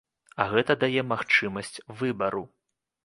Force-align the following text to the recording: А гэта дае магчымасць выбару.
А 0.45 0.47
гэта 0.53 0.75
дае 0.83 1.03
магчымасць 1.11 1.75
выбару. 2.01 2.43